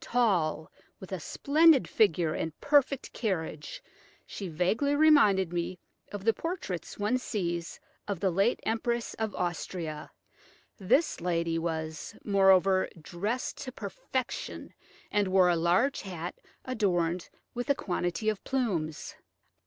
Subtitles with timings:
[0.00, 3.82] Tall, with a splendid figure and perfect carriage,
[4.24, 5.78] she vaguely reminded me
[6.10, 10.10] of the portraits one sees of the late Empress of Austria.
[10.78, 14.72] This lady was, moreover, dressed to perfection,
[15.10, 19.14] and wore a large hat adorned with a quantity of plumes.